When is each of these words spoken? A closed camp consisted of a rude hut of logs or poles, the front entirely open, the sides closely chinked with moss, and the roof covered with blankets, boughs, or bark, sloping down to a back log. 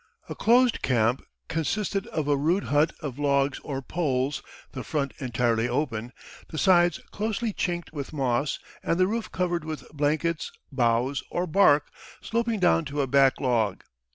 A 0.27 0.33
closed 0.33 0.81
camp 0.81 1.21
consisted 1.47 2.07
of 2.07 2.27
a 2.27 2.35
rude 2.35 2.63
hut 2.73 2.91
of 3.01 3.19
logs 3.19 3.59
or 3.59 3.83
poles, 3.83 4.41
the 4.71 4.83
front 4.83 5.13
entirely 5.19 5.69
open, 5.69 6.11
the 6.49 6.57
sides 6.57 6.99
closely 7.11 7.53
chinked 7.53 7.93
with 7.93 8.11
moss, 8.11 8.57
and 8.81 8.99
the 8.99 9.05
roof 9.05 9.31
covered 9.31 9.63
with 9.63 9.87
blankets, 9.93 10.51
boughs, 10.71 11.21
or 11.29 11.45
bark, 11.45 11.85
sloping 12.19 12.59
down 12.59 12.83
to 12.85 13.01
a 13.01 13.05
back 13.05 13.39
log. 13.39 13.83